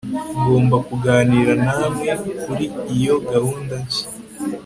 Ngomba 0.43 0.77
kuganira 0.87 1.53
nawe 1.65 2.07
kuri 2.41 2.65
iyo 2.95 3.15
gahunda 3.31 3.73
nshya 3.83 4.05